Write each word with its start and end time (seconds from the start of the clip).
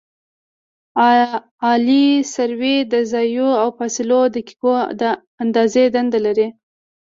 عالي 1.63 2.05
سروې 2.33 2.77
د 2.93 2.93
زاویو 3.11 3.49
او 3.61 3.69
فاصلو 3.77 4.19
د 4.29 4.31
دقیقې 4.37 4.75
اندازې 5.43 5.83
دنده 5.95 6.19
لري 6.25 6.47